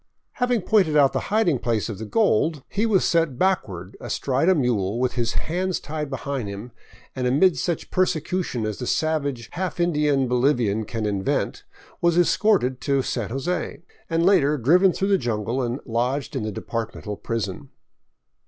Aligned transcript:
Having 0.31 0.63
pointed 0.63 0.97
out 0.97 1.13
the 1.13 1.19
hiding 1.29 1.59
place 1.59 1.87
of 1.87 1.99
the 1.99 2.07
gold, 2.07 2.63
he 2.69 2.87
was 2.87 3.05
set 3.05 3.37
backward 3.37 3.95
astride 4.01 4.49
a 4.49 4.55
mule 4.55 4.99
with 4.99 5.13
his 5.13 5.33
hands 5.33 5.79
tied 5.79 6.09
behind 6.09 6.47
him 6.49 6.71
and, 7.15 7.27
amid 7.27 7.55
such 7.55 7.91
persecution 7.91 8.65
as 8.65 8.79
the 8.79 8.87
savage, 8.87 9.47
half 9.51 9.79
Indian 9.79 10.27
Bolivian 10.27 10.85
can 10.85 11.05
invent, 11.05 11.65
was 12.01 12.17
escorted 12.17 12.81
to 12.81 13.03
San 13.03 13.29
Jose, 13.29 13.83
and 14.09 14.25
later 14.25 14.57
driven 14.57 14.91
through 14.91 15.09
the 15.09 15.19
jungle 15.19 15.61
and 15.61 15.79
lodged 15.85 16.35
in 16.35 16.41
the 16.41 16.51
departmental 16.51 17.15
prison. 17.15 17.69